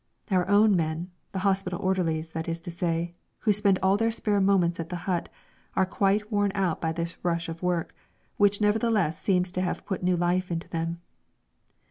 [0.31, 4.41] Our own men the hospital orderlies, that is to say who spend all their spare
[4.41, 5.29] moments at the hut,
[5.75, 7.93] are quite worn out by this rush of work,
[8.37, 11.01] which nevertheless seems to have put new life into them.